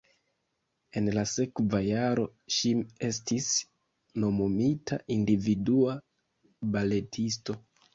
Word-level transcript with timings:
En 1.01 1.09
la 1.17 1.25
sekva 1.31 1.81
jaro 1.89 2.25
ŝi 2.57 2.73
estis 3.11 3.53
nomumita 4.27 5.03
individua 5.21 5.99
baletisto. 6.77 7.63